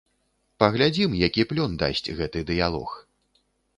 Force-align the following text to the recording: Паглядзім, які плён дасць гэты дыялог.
Паглядзім, 0.61 1.11
які 1.27 1.45
плён 1.53 1.75
дасць 1.83 2.03
гэты 2.21 2.39
дыялог. 2.51 2.89